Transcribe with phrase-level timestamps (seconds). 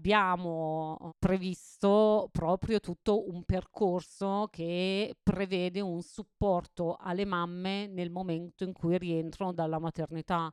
[0.00, 8.72] abbiamo previsto proprio tutto un percorso che prevede un supporto alle mamme nel momento in
[8.72, 10.50] cui rientrano dalla maternità.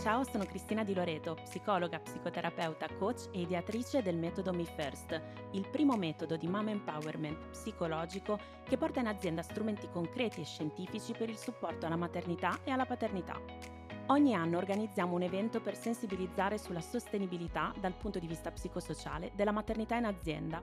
[0.00, 5.20] Ciao, sono Cristina Di Loreto, psicologa, psicoterapeuta, coach e ideatrice del metodo Me First,
[5.52, 11.12] il primo metodo di mama empowerment psicologico che porta in azienda strumenti concreti e scientifici
[11.12, 13.79] per il supporto alla maternità e alla paternità.
[14.10, 19.52] Ogni anno organizziamo un evento per sensibilizzare sulla sostenibilità dal punto di vista psicosociale della
[19.52, 20.60] maternità in azienda.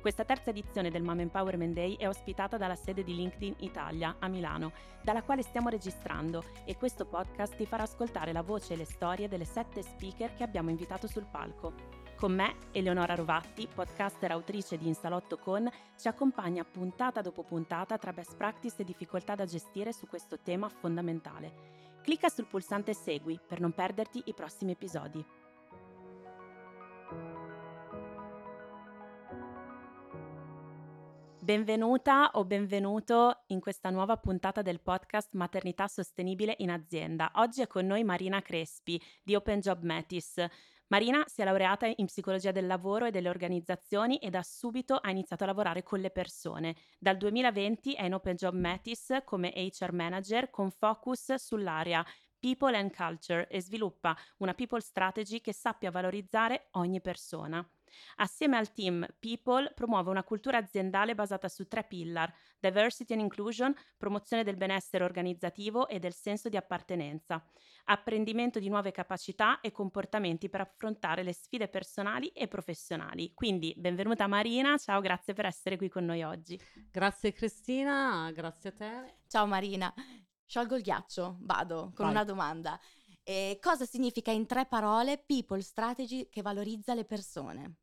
[0.00, 4.28] Questa terza edizione del Mom Empowerment Day è ospitata dalla sede di LinkedIn Italia a
[4.28, 4.70] Milano,
[5.02, 9.26] dalla quale stiamo registrando e questo podcast ti farà ascoltare la voce e le storie
[9.26, 11.72] delle sette speaker che abbiamo invitato sul palco.
[12.14, 18.12] Con me, Eleonora Rovatti, podcaster autrice di Insalotto Con, ci accompagna puntata dopo puntata tra
[18.12, 21.85] best practice e difficoltà da gestire su questo tema fondamentale.
[22.06, 25.26] Clicca sul pulsante Segui per non perderti i prossimi episodi.
[31.40, 37.32] Benvenuta o benvenuto in questa nuova puntata del podcast Maternità Sostenibile in azienda.
[37.34, 40.46] Oggi è con noi Marina Crespi di Open Job Metis.
[40.88, 45.10] Marina si è laureata in psicologia del lavoro e delle organizzazioni e da subito ha
[45.10, 46.76] iniziato a lavorare con le persone.
[46.96, 52.06] Dal 2020 è in Open Job Metis come HR Manager con focus sull'area
[52.38, 57.68] People and Culture e sviluppa una people strategy che sappia valorizzare ogni persona.
[58.16, 63.74] Assieme al team People promuove una cultura aziendale basata su tre pillar: diversity and inclusion,
[63.96, 67.44] promozione del benessere organizzativo e del senso di appartenenza,
[67.84, 73.32] apprendimento di nuove capacità e comportamenti per affrontare le sfide personali e professionali.
[73.34, 76.60] Quindi, benvenuta Marina, ciao, grazie per essere qui con noi oggi.
[76.90, 79.14] Grazie Cristina, grazie a te.
[79.28, 79.92] Ciao Marina.
[80.44, 82.10] Sciolgo il ghiaccio, vado con Vai.
[82.10, 82.80] una domanda.
[83.24, 87.78] Eh, cosa significa in tre parole People Strategy che valorizza le persone?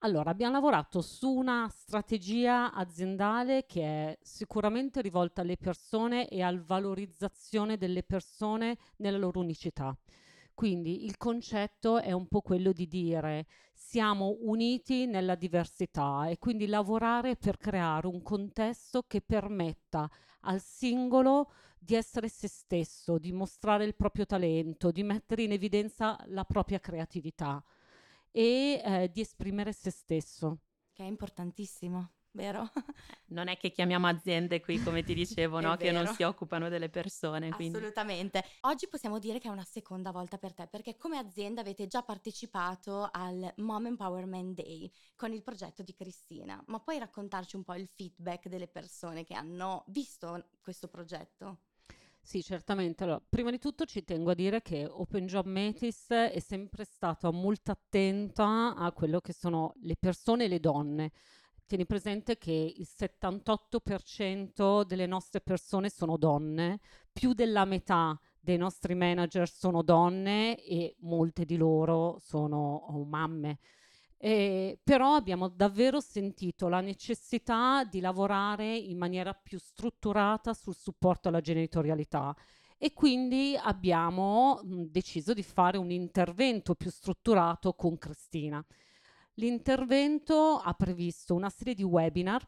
[0.00, 6.62] Allora, abbiamo lavorato su una strategia aziendale che è sicuramente rivolta alle persone e alla
[6.64, 9.96] valorizzazione delle persone nella loro unicità.
[10.54, 16.66] Quindi il concetto è un po' quello di dire siamo uniti nella diversità e quindi
[16.66, 20.08] lavorare per creare un contesto che permetta
[20.42, 26.18] al singolo di essere se stesso, di mostrare il proprio talento, di mettere in evidenza
[26.26, 27.62] la propria creatività
[28.36, 30.58] e eh, di esprimere se stesso.
[30.92, 32.70] Che è importantissimo vero?
[33.28, 35.76] Non è che chiamiamo aziende qui, come ti dicevo, no?
[35.76, 37.50] che non si occupano delle persone.
[37.50, 37.76] Quindi.
[37.76, 38.44] Assolutamente.
[38.60, 42.02] Oggi possiamo dire che è una seconda volta per te, perché come azienda avete già
[42.02, 47.74] partecipato al Mom Empowerment Day con il progetto di Cristina, ma puoi raccontarci un po'
[47.74, 51.62] il feedback delle persone che hanno visto questo progetto?
[52.26, 53.04] Sì, certamente.
[53.04, 57.32] Allora, prima di tutto ci tengo a dire che Open Job Metis è sempre stato
[57.32, 61.12] molto attenta a quello che sono le persone e le donne
[61.66, 66.80] tieni presente che il 78% delle nostre persone sono donne,
[67.12, 73.58] più della metà dei nostri manager sono donne e molte di loro sono oh, mamme.
[74.18, 81.28] Eh, però abbiamo davvero sentito la necessità di lavorare in maniera più strutturata sul supporto
[81.28, 82.34] alla genitorialità
[82.78, 88.64] e quindi abbiamo mh, deciso di fare un intervento più strutturato con Cristina.
[89.34, 92.46] L'intervento ha previsto una serie di webinar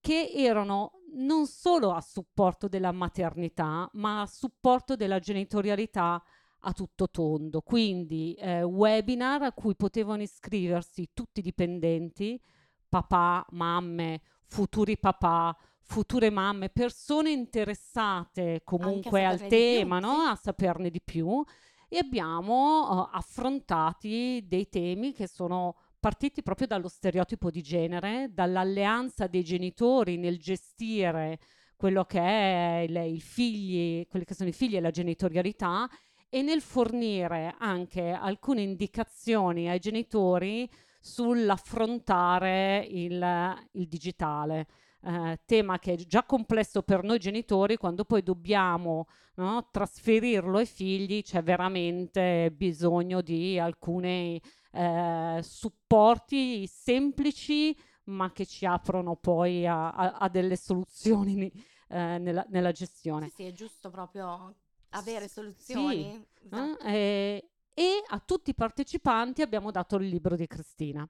[0.00, 6.22] che erano non solo a supporto della maternità, ma a supporto della genitorialità
[6.64, 7.60] a tutto tondo.
[7.60, 12.40] Quindi eh, webinar a cui potevano iscriversi tutti i dipendenti,
[12.88, 20.24] papà, mamme, futuri papà, future mamme, persone interessate comunque al tema, più, no?
[20.24, 20.30] sì.
[20.30, 21.42] a saperne di più
[21.88, 29.26] e abbiamo uh, affrontati dei temi che sono partiti proprio dallo stereotipo di genere, dall'alleanza
[29.26, 31.38] dei genitori nel gestire
[31.76, 35.88] quello che è il, il figli, quelli che sono i figli e la genitorialità
[36.34, 40.66] e nel fornire anche alcune indicazioni ai genitori
[40.98, 44.66] sull'affrontare il, il digitale
[45.02, 50.64] eh, tema che è già complesso per noi genitori, quando poi dobbiamo no, trasferirlo ai
[50.64, 54.40] figli c'è veramente bisogno di alcuni
[54.72, 61.52] eh, supporti semplici ma che ci aprono poi a, a, a delle soluzioni
[61.88, 63.28] eh, nella, nella, gestione.
[63.28, 64.54] Sì, sì, è giusto proprio
[64.92, 66.10] avere soluzioni.
[66.12, 66.84] Sì, esatto.
[66.84, 71.08] eh, e a tutti i partecipanti abbiamo dato il libro di Cristina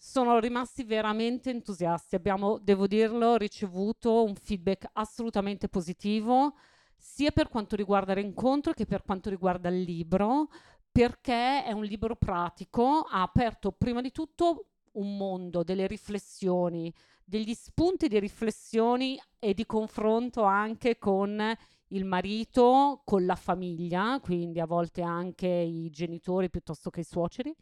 [0.00, 2.14] sono rimasti veramente entusiasti.
[2.14, 6.54] Abbiamo, devo dirlo, ricevuto un feedback assolutamente positivo,
[6.96, 10.48] sia per quanto riguarda l'incontro che per quanto riguarda il libro,
[10.90, 16.92] perché è un libro pratico, ha aperto prima di tutto un mondo delle riflessioni,
[17.22, 21.56] degli spunti di riflessioni e di confronto anche con
[21.92, 27.54] il marito, con la famiglia, quindi a volte anche i genitori piuttosto che i suoceri,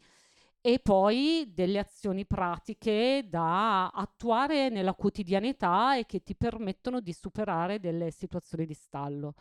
[0.61, 7.79] e poi delle azioni pratiche da attuare nella quotidianità e che ti permettono di superare
[7.79, 9.35] delle situazioni di stallo.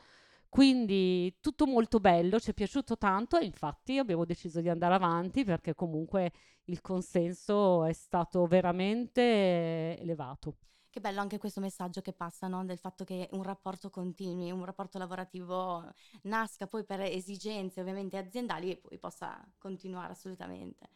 [0.48, 5.44] Quindi tutto molto bello, ci è piaciuto tanto e infatti abbiamo deciso di andare avanti
[5.44, 6.32] perché comunque
[6.64, 10.56] il consenso è stato veramente elevato.
[10.90, 12.64] Che bello anche questo messaggio che passa, no?
[12.64, 15.82] del fatto che un rapporto continui, un rapporto lavorativo
[16.22, 20.88] nasca poi per esigenze ovviamente aziendali e poi possa continuare assolutamente.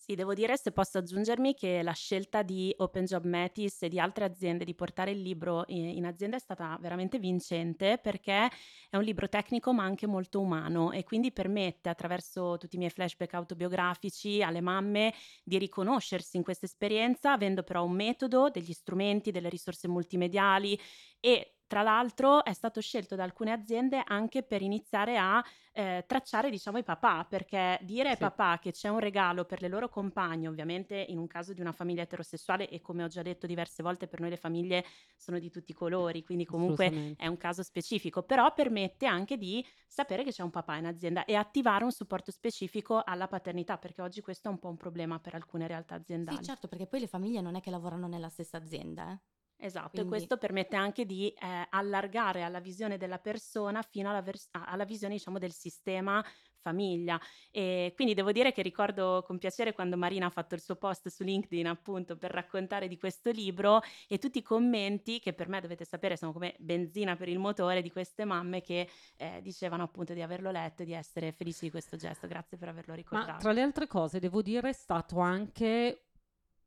[0.00, 3.98] Sì, devo dire, se posso aggiungermi, che la scelta di Open Job Metis e di
[3.98, 8.48] altre aziende di portare il libro in azienda è stata veramente vincente perché
[8.88, 12.90] è un libro tecnico ma anche molto umano e quindi permette attraverso tutti i miei
[12.92, 15.12] flashback autobiografici alle mamme
[15.42, 20.78] di riconoscersi in questa esperienza avendo però un metodo, degli strumenti, delle risorse multimediali
[21.18, 26.50] e tra l'altro è stato scelto da alcune aziende anche per iniziare a eh, tracciare
[26.50, 28.22] diciamo i papà, perché dire ai sì.
[28.22, 31.72] papà che c'è un regalo per le loro compagne, ovviamente in un caso di una
[31.72, 34.84] famiglia eterosessuale e come ho già detto diverse volte per noi le famiglie
[35.14, 39.64] sono di tutti i colori, quindi comunque è un caso specifico, però permette anche di
[39.86, 44.02] sapere che c'è un papà in azienda e attivare un supporto specifico alla paternità, perché
[44.02, 46.38] oggi questo è un po' un problema per alcune realtà aziendali.
[46.38, 49.20] Sì, certo, perché poi le famiglie non è che lavorano nella stessa azienda, eh?
[49.60, 50.08] Esatto, Quindi...
[50.08, 54.84] e questo permette anche di eh, allargare alla visione della persona fino alla, vers- alla
[54.84, 56.24] visione, diciamo, del sistema
[56.60, 57.20] famiglia.
[57.50, 61.08] E quindi devo dire che ricordo con piacere quando Marina ha fatto il suo post
[61.08, 65.60] su LinkedIn appunto per raccontare di questo libro e tutti i commenti che per me
[65.60, 70.12] dovete sapere sono come benzina per il motore di queste mamme che eh, dicevano appunto
[70.12, 72.26] di averlo letto e di essere felici di questo gesto.
[72.26, 73.32] Grazie per averlo ricordato.
[73.32, 76.02] Ma tra le altre cose devo dire è stato anche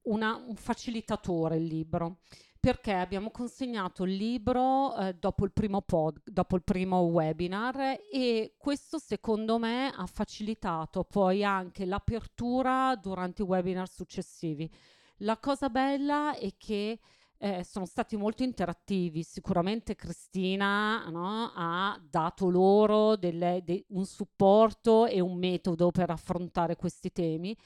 [0.04, 2.22] una, un facilitatore il libro
[2.62, 9.00] perché abbiamo consegnato il libro eh, dopo, il pod, dopo, il primo webinar e questo
[9.00, 14.72] secondo me ha facilitato poi anche l'apertura durante i webinar successivi.
[15.18, 17.00] La cosa bella è che
[17.40, 25.08] eh, sono stati molto interattivi, sicuramente Cristina no, ha dato loro delle, de, un supporto
[25.08, 27.58] e un metodo per affrontare questi temi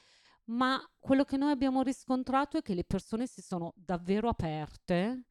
[0.46, 5.24] ma quello che noi abbiamo riscontrato è che le persone si sono davvero aperte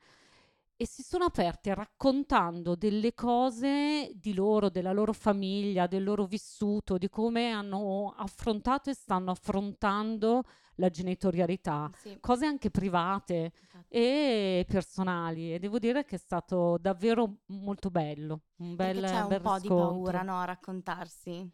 [0.78, 6.98] e si sono aperte raccontando delle cose di loro, della loro famiglia, del loro vissuto,
[6.98, 10.44] di come hanno affrontato e stanno affrontando
[10.76, 12.18] la genitorialità, sì.
[12.20, 13.86] cose anche private esatto.
[13.88, 19.22] e personali e devo dire che è stato davvero molto bello, un bel, Perché c'è
[19.22, 19.76] un bel po' riscontro.
[19.76, 21.50] di paura no, a raccontarsi.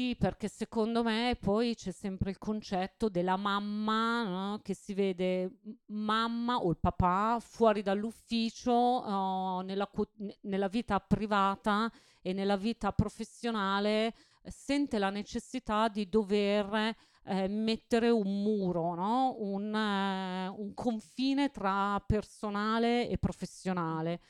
[0.00, 4.60] Sì, perché secondo me poi c'è sempre il concetto della mamma no?
[4.62, 5.58] che si vede
[5.88, 9.90] mamma o il papà fuori dall'ufficio uh, nella,
[10.40, 11.92] nella, vita privata
[12.22, 19.34] e nella vita professionale sente la necessità di dover eh, mettere un muro, no?
[19.40, 24.22] un, eh, un, confine tra personale e professionale,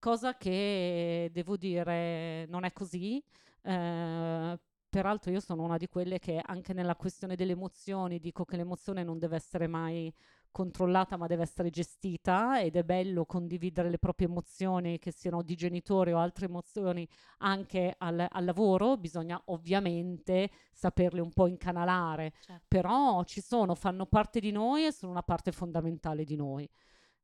[0.00, 3.22] cosa che devo dire non è così.
[3.62, 4.58] Eh,
[4.92, 9.02] Peraltro io sono una di quelle che anche nella questione delle emozioni dico che l'emozione
[9.02, 10.12] non deve essere mai
[10.50, 15.54] controllata ma deve essere gestita ed è bello condividere le proprie emozioni che siano di
[15.54, 22.64] genitore o altre emozioni anche al, al lavoro, bisogna ovviamente saperle un po' incanalare, certo.
[22.68, 26.68] però ci sono, fanno parte di noi e sono una parte fondamentale di noi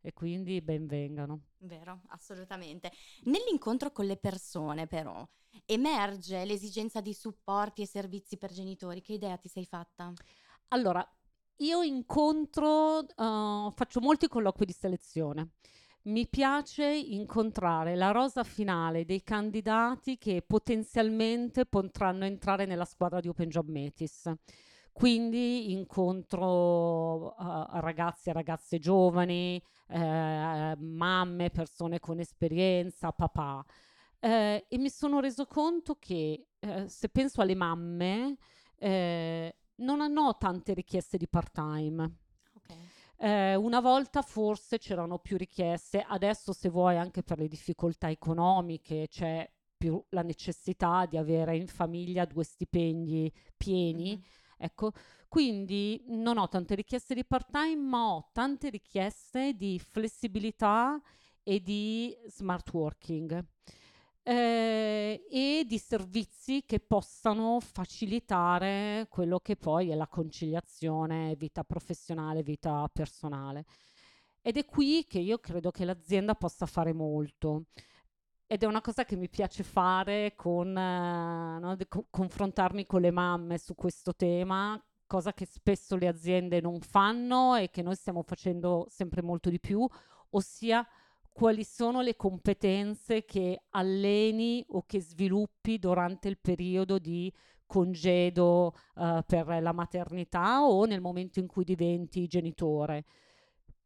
[0.01, 1.43] e quindi benvengano.
[1.59, 2.93] Vero, assolutamente.
[3.25, 5.27] Nell'incontro con le persone però
[5.67, 9.01] emerge l'esigenza di supporti e servizi per genitori.
[9.01, 10.13] Che idea ti sei fatta?
[10.69, 11.07] Allora,
[11.57, 15.51] io incontro, uh, faccio molti colloqui di selezione.
[16.03, 23.29] Mi piace incontrare la rosa finale dei candidati che potenzialmente potranno entrare nella squadra di
[23.29, 24.31] Open Job Metis.
[24.93, 33.65] Quindi incontro uh, ragazzi e ragazze giovani, eh, mamme, persone con esperienza, papà.
[34.21, 38.37] Eh, e mi sono reso conto che eh, se penso alle mamme,
[38.77, 42.17] eh, non hanno tante richieste di part-time.
[42.55, 42.77] Okay.
[43.19, 49.07] Eh, una volta forse c'erano più richieste, adesso se vuoi anche per le difficoltà economiche
[49.09, 54.11] c'è più la necessità di avere in famiglia due stipendi pieni.
[54.11, 54.21] Mm-hmm.
[54.59, 54.93] Ecco,
[55.29, 61.01] quindi non ho tante richieste di part-time, ma ho tante richieste di flessibilità
[61.43, 63.45] e di smart working.
[64.23, 72.43] eh, e di servizi che possano facilitare quello che poi è la conciliazione vita professionale,
[72.43, 73.65] vita personale.
[74.43, 77.67] Ed è qui che io credo che l'azienda possa fare molto.
[78.51, 83.11] Ed è una cosa che mi piace fare con, eh, no, co- confrontarmi con le
[83.11, 88.23] mamme su questo tema, cosa che spesso le aziende non fanno e che noi stiamo
[88.23, 89.87] facendo sempre molto di più,
[90.31, 90.87] ossia
[91.31, 97.31] quali sono le competenze che alleni o che sviluppi durante il periodo di
[97.67, 103.05] congedo uh, per la maternità o nel momento in cui diventi genitore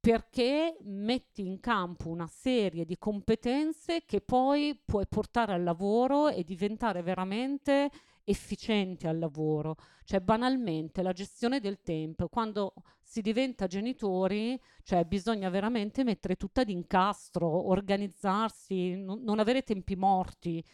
[0.03, 6.43] perché metti in campo una serie di competenze che poi puoi portare al lavoro e
[6.43, 7.89] diventare veramente
[8.25, 9.77] efficiente al lavoro.
[10.03, 16.65] Cioè, banalmente, la gestione del tempo, quando si diventa genitori, cioè bisogna veramente mettere tutta
[16.65, 20.65] d'incastro, organizzarsi, non, non avere tempi morti.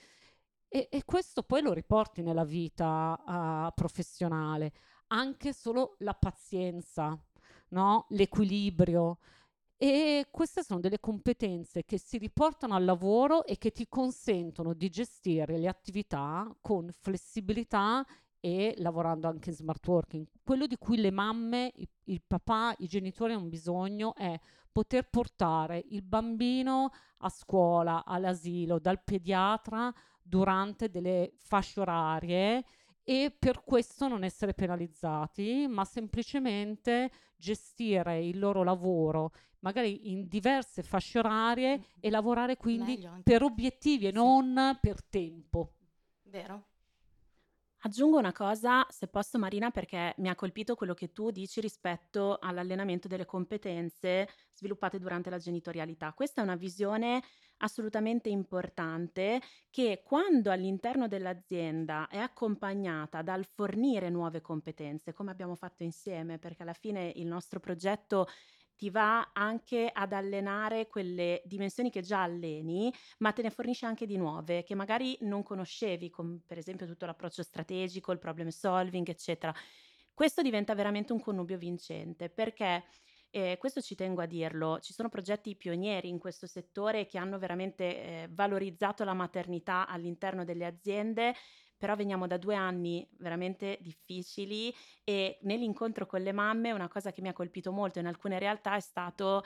[0.69, 4.73] E, e, questo poi lo riporti nella vita uh, professionale,
[5.09, 7.19] anche solo la pazienza,
[7.71, 8.07] no?
[8.11, 9.19] l'equilibrio.
[9.77, 14.89] E queste sono delle competenze che si riportano al lavoro e che ti consentono di
[14.91, 18.05] gestire le attività con flessibilità
[18.41, 20.27] e lavorando anche in smart working.
[20.43, 24.39] Quello di cui le mamme, il, il papà, i genitori hanno bisogno è
[24.71, 32.65] poter portare il bambino a scuola, all'asilo, dal pediatra durante delle fasce orarie
[33.09, 40.83] e per questo non essere penalizzati, ma semplicemente gestire il loro lavoro magari in diverse
[40.83, 44.15] fasce orarie e lavorare quindi per obiettivi e sì.
[44.15, 45.73] non per tempo.
[46.25, 46.67] Vero?
[47.83, 52.37] Aggiungo una cosa, se posso Marina, perché mi ha colpito quello che tu dici rispetto
[52.41, 56.13] all'allenamento delle competenze sviluppate durante la genitorialità.
[56.13, 57.23] Questa è una visione
[57.59, 65.85] assolutamente importante che quando all'interno dell'azienda è accompagnata dal fornire nuove competenze, come abbiamo fatto
[65.85, 68.27] insieme, perché alla fine il nostro progetto
[68.79, 74.07] ti va anche ad allenare quelle dimensioni che già alleni, ma te ne fornisce anche
[74.07, 79.09] di nuove che magari non conoscevi, come per esempio tutto l'approccio strategico, il problem solving,
[79.09, 79.53] eccetera.
[80.15, 82.85] Questo diventa veramente un connubio vincente perché
[83.31, 87.37] eh, questo ci tengo a dirlo, ci sono progetti pionieri in questo settore che hanno
[87.37, 91.35] veramente eh, valorizzato la maternità all'interno delle aziende
[91.79, 97.23] però veniamo da due anni veramente difficili e nell'incontro con le mamme una cosa che
[97.23, 99.43] mi ha colpito molto in alcune realtà è stato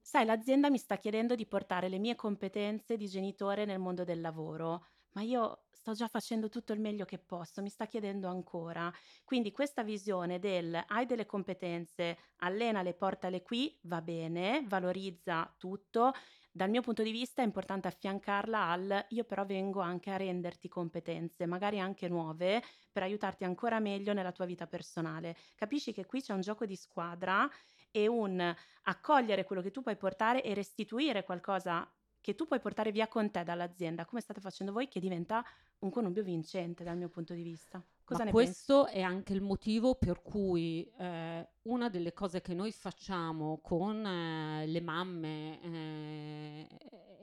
[0.00, 4.20] sai l'azienda mi sta chiedendo di portare le mie competenze di genitore nel mondo del
[4.20, 8.90] lavoro ma io sto già facendo tutto il meglio che posso, mi sta chiedendo ancora.
[9.22, 16.12] Quindi questa visione del hai delle competenze, allenale, portale qui, va bene, valorizza tutto,
[16.56, 20.68] dal mio punto di vista è importante affiancarla al io però vengo anche a renderti
[20.68, 25.36] competenze, magari anche nuove, per aiutarti ancora meglio nella tua vita personale.
[25.56, 27.50] Capisci che qui c'è un gioco di squadra
[27.90, 32.92] e un accogliere quello che tu puoi portare e restituire qualcosa che tu puoi portare
[32.92, 35.44] via con te dall'azienda, come state facendo voi, che diventa
[35.80, 37.84] un connubio vincente dal mio punto di vista.
[38.04, 38.98] Cosa Ma questo pensi?
[38.98, 44.66] è anche il motivo per cui eh, una delle cose che noi facciamo con eh,
[44.66, 46.68] le mamme eh,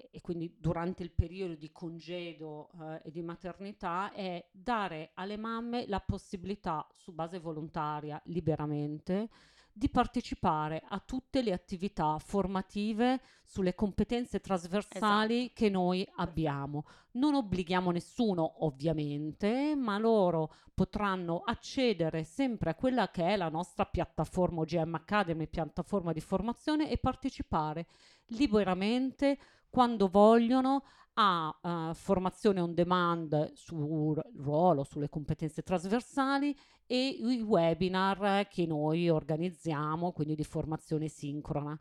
[0.10, 5.86] e quindi durante il periodo di congedo eh, e di maternità è dare alle mamme
[5.88, 9.30] la possibilità su base volontaria, liberamente,
[9.74, 15.54] di partecipare a tutte le attività formative sulle competenze trasversali esatto.
[15.56, 16.86] che noi abbiamo.
[17.14, 23.86] Non obblighiamo nessuno, ovviamente, ma loro potranno accedere sempre a quella che è la nostra
[23.86, 27.88] piattaforma OGM Academy, piattaforma di formazione e partecipare
[28.28, 29.38] liberamente
[29.72, 38.48] quando vogliono a uh, formazione on demand sul ruolo, sulle competenze trasversali e i webinar
[38.48, 41.78] che noi organizziamo, quindi di formazione sincrona.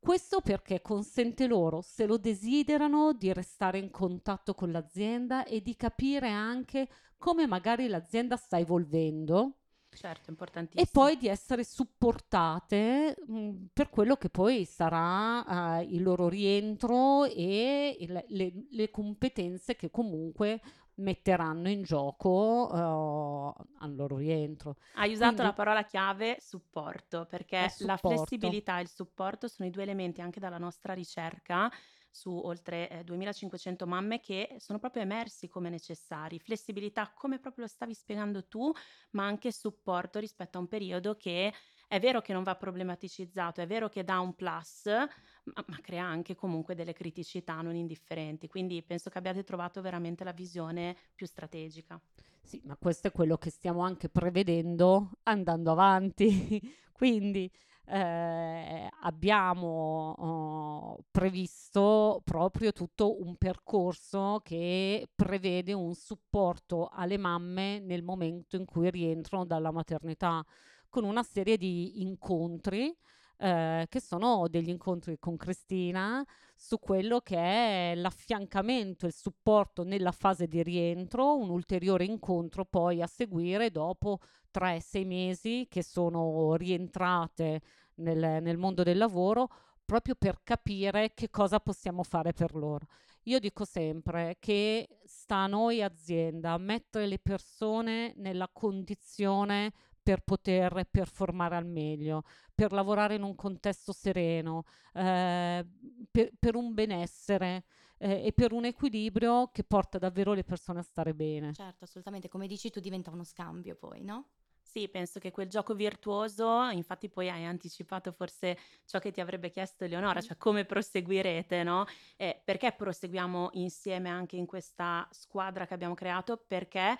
[0.00, 5.76] Questo perché consente loro, se lo desiderano, di restare in contatto con l'azienda e di
[5.76, 9.57] capire anche come magari l'azienda sta evolvendo
[9.98, 10.84] Certo, importantissimo.
[10.84, 16.28] E poi di essere supportate mh, mm, per quello che poi sarà uh, il loro
[16.28, 20.60] rientro e il, le, le, competenze che comunque
[20.98, 24.76] metteranno in gioco uh, al loro rientro.
[24.94, 29.72] Hai usato Quindi, la parola chiave supporto, perché la flessibilità e il supporto sono i
[29.72, 31.68] due elementi anche dalla nostra ricerca
[32.10, 36.38] su oltre eh, 2500 mamme che sono proprio emersi come necessari.
[36.38, 38.70] Flessibilità, come proprio lo stavi spiegando tu,
[39.10, 41.52] ma anche supporto rispetto a un periodo che
[41.86, 46.04] è vero che non va problematicizzato, è vero che dà un plus, ma, ma crea
[46.04, 48.46] anche comunque delle criticità non indifferenti.
[48.46, 52.00] Quindi penso che abbiate trovato veramente la visione più strategica.
[52.42, 56.60] Sì, ma questo è quello che stiamo anche prevedendo andando avanti.
[56.92, 57.50] Quindi
[57.90, 68.02] eh, abbiamo oh, previsto proprio tutto un percorso che prevede un supporto alle mamme nel
[68.02, 70.44] momento in cui rientrano dalla maternità,
[70.88, 72.94] con una serie di incontri.
[73.40, 76.26] Eh, che sono degli incontri con Cristina
[76.56, 83.00] su quello che è l'affiancamento, il supporto nella fase di rientro, un ulteriore incontro poi
[83.00, 84.18] a seguire dopo
[84.50, 87.60] tre, sei mesi che sono rientrate
[87.96, 89.48] nel, nel mondo del lavoro
[89.84, 92.86] proprio per capire che cosa possiamo fare per loro.
[93.28, 99.72] Io dico sempre che sta a noi azienda mettere le persone nella condizione
[100.08, 102.22] per poter performare al meglio,
[102.54, 105.66] per lavorare in un contesto sereno, eh,
[106.10, 107.64] per, per, un benessere
[107.98, 111.52] eh, e per un equilibrio che porta davvero le persone a stare bene.
[111.52, 114.28] Certo, assolutamente, come dici tu diventa uno scambio poi, no?
[114.62, 119.50] Sì, penso che quel gioco virtuoso, infatti poi hai anticipato forse ciò che ti avrebbe
[119.50, 121.84] chiesto Eleonora, cioè come proseguirete, no?
[122.16, 126.36] Eh, perché proseguiamo insieme anche in questa squadra che abbiamo creato?
[126.36, 126.96] Perché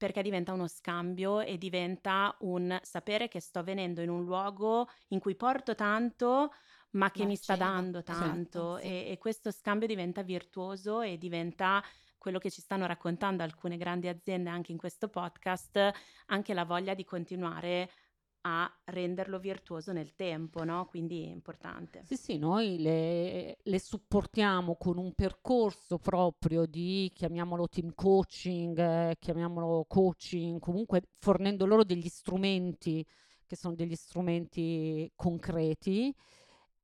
[0.00, 5.18] perché diventa uno scambio e diventa un sapere che sto venendo in un luogo in
[5.18, 6.54] cui porto tanto,
[6.92, 8.78] ma che ma mi sta dando tanto.
[8.78, 8.84] Certo, sì.
[8.84, 11.84] e, e, questo scambio diventa virtuoso e diventa
[12.16, 15.92] quello che ci stanno raccontando alcune grandi aziende anche in questo podcast,
[16.28, 17.90] anche la voglia di continuare
[18.42, 20.86] a renderlo virtuoso nel tempo, no?
[20.86, 22.02] Quindi è importante.
[22.04, 29.16] Sì, sì, noi le, le, supportiamo con un percorso proprio di, chiamiamolo team coaching, eh,
[29.18, 33.04] chiamiamolo coaching, comunque fornendo loro degli strumenti
[33.46, 36.14] che sono degli strumenti concreti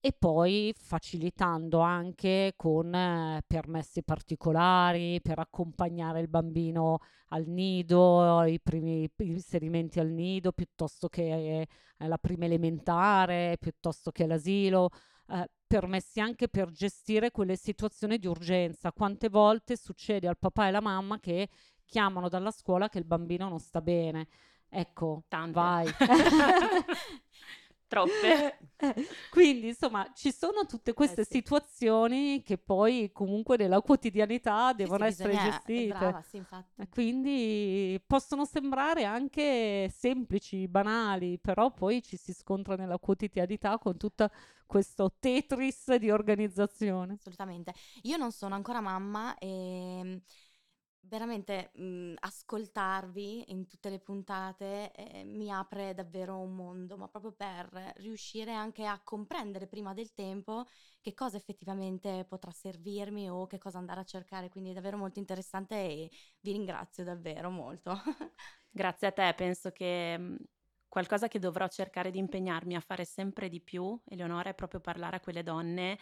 [0.06, 8.60] e poi facilitando anche con eh, permessi particolari per accompagnare il bambino al nido, i
[8.60, 14.90] primi inserimenti al nido, piuttosto che eh, la prima elementare, piuttosto che l'asilo.
[15.28, 18.92] Eh, permessi anche per gestire quelle situazioni di urgenza.
[18.92, 21.48] Quante volte succede al papà e alla mamma che
[21.84, 24.28] chiamano dalla scuola che il bambino non sta bene?
[24.68, 25.52] Ecco, Tante.
[25.52, 25.86] vai.
[27.88, 28.58] Troppe.
[29.30, 31.34] Quindi, insomma, ci sono tutte queste eh sì.
[31.34, 35.50] situazioni che poi comunque nella quotidianità devono sì, essere bisogna...
[35.50, 35.86] gestite.
[35.86, 36.42] Brava, sì,
[36.90, 44.30] Quindi possono sembrare anche semplici, banali, però poi ci si scontra nella quotidianità con tutto
[44.66, 47.14] questo Tetris di organizzazione.
[47.14, 47.72] Assolutamente.
[48.02, 50.20] Io non sono ancora mamma e
[51.08, 57.32] veramente mh, ascoltarvi in tutte le puntate eh, mi apre davvero un mondo, ma proprio
[57.32, 60.64] per riuscire anche a comprendere prima del tempo
[61.00, 64.48] che cosa effettivamente potrà servirmi o che cosa andare a cercare.
[64.48, 67.94] Quindi è davvero molto interessante e vi ringrazio davvero molto.
[68.70, 70.36] Grazie a te, penso che mh,
[70.88, 75.16] qualcosa che dovrò cercare di impegnarmi a fare sempre di più, Eleonora, è proprio parlare
[75.16, 75.98] a quelle donne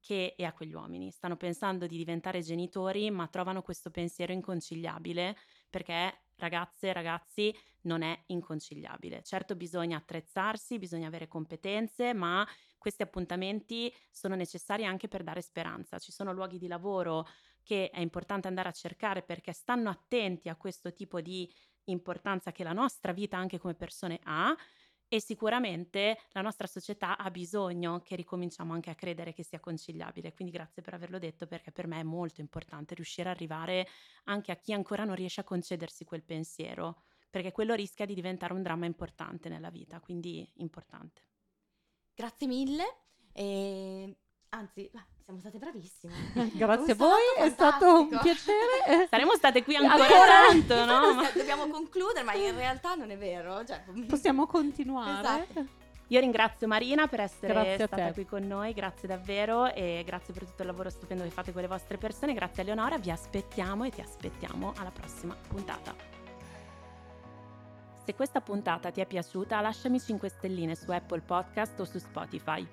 [0.00, 1.10] che, e a quegli uomini.
[1.10, 5.36] Stanno pensando di diventare genitori, ma trovano questo pensiero inconciliabile
[5.68, 9.22] perché ragazze e ragazzi non è inconciliabile.
[9.22, 15.98] Certo bisogna attrezzarsi, bisogna avere competenze, ma questi appuntamenti sono necessari anche per dare speranza.
[15.98, 17.26] Ci sono luoghi di lavoro
[17.62, 21.52] che è importante andare a cercare perché stanno attenti a questo tipo di
[21.84, 24.54] importanza che la nostra vita anche come persone ha
[25.08, 30.34] e sicuramente la nostra società ha bisogno che ricominciamo anche a credere che sia conciliabile.
[30.34, 33.88] Quindi grazie per averlo detto perché per me è molto importante riuscire ad arrivare
[34.24, 38.52] anche a chi ancora non riesce a concedersi quel pensiero, perché quello rischia di diventare
[38.52, 41.22] un dramma importante nella vita, quindi importante.
[42.14, 42.84] Grazie mille.
[43.32, 44.16] E
[44.50, 44.90] Anzi,
[45.24, 46.14] siamo state bravissime.
[46.56, 49.06] Grazie a voi, è stato un piacere.
[49.10, 51.22] Saremmo state qui ancora, ancora tanto, no?
[51.36, 53.62] Dobbiamo concludere, ma in realtà non è vero.
[53.64, 53.84] Cioè...
[54.06, 55.44] Possiamo continuare.
[55.44, 55.86] Esatto.
[56.10, 60.46] Io ringrazio Marina per essere grazie stata qui con noi, grazie davvero e grazie per
[60.46, 63.84] tutto il lavoro stupendo che fate con le vostre persone, grazie a Leonora, vi aspettiamo
[63.84, 65.94] e ti aspettiamo alla prossima puntata.
[68.06, 72.66] Se questa puntata ti è piaciuta lasciami 5 stelline su Apple Podcast o su Spotify.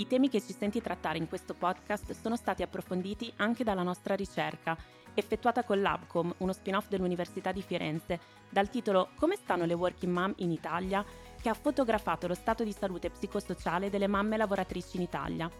[0.00, 4.14] I temi che ci senti trattare in questo podcast sono stati approfonditi anche dalla nostra
[4.14, 4.74] ricerca,
[5.12, 10.32] effettuata con l'Abcom, uno spin-off dell'Università di Firenze, dal titolo Come stanno le working mom
[10.38, 11.04] in Italia?,
[11.38, 15.50] che ha fotografato lo stato di salute psicosociale delle mamme lavoratrici in Italia.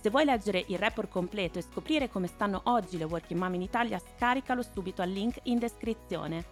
[0.00, 3.62] Se vuoi leggere il report completo e scoprire come stanno oggi le working mom in
[3.62, 6.42] Italia, scaricalo subito al link in descrizione.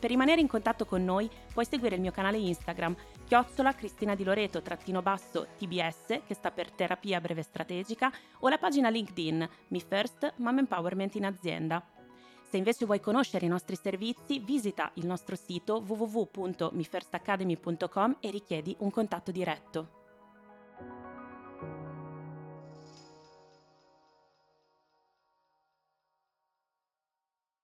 [0.00, 2.96] Per rimanere in contatto con noi puoi seguire il mio canale Instagram,
[3.30, 8.58] chiocciola Cristina Di Loreto trattino basso TBS, che sta per terapia breve strategica, o la
[8.58, 11.80] pagina LinkedIn Mi First Mom Empowerment in azienda.
[12.42, 18.90] Se invece vuoi conoscere i nostri servizi, visita il nostro sito www.mifirstacademy.com e richiedi un
[18.90, 19.99] contatto diretto.